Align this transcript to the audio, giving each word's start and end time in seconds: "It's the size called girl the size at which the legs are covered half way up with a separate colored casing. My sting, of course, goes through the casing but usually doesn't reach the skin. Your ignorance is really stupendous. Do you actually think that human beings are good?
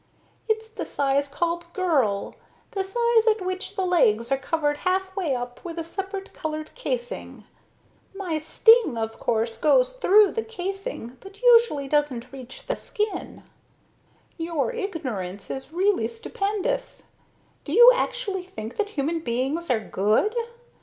"It's 0.49 0.67
the 0.67 0.83
size 0.87 1.27
called 1.27 1.71
girl 1.73 2.33
the 2.71 2.83
size 2.83 3.27
at 3.27 3.39
which 3.45 3.75
the 3.75 3.85
legs 3.85 4.31
are 4.31 4.37
covered 4.39 4.77
half 4.77 5.15
way 5.15 5.35
up 5.35 5.63
with 5.63 5.77
a 5.77 5.83
separate 5.83 6.33
colored 6.33 6.73
casing. 6.73 7.43
My 8.15 8.39
sting, 8.39 8.97
of 8.97 9.19
course, 9.19 9.59
goes 9.59 9.93
through 9.93 10.31
the 10.31 10.41
casing 10.43 11.17
but 11.19 11.43
usually 11.43 11.87
doesn't 11.87 12.31
reach 12.31 12.65
the 12.65 12.75
skin. 12.75 13.43
Your 14.39 14.71
ignorance 14.73 15.51
is 15.51 15.71
really 15.71 16.07
stupendous. 16.07 17.03
Do 17.63 17.71
you 17.71 17.91
actually 17.93 18.41
think 18.45 18.77
that 18.77 18.89
human 18.89 19.19
beings 19.19 19.69
are 19.69 19.79
good? 19.81 20.35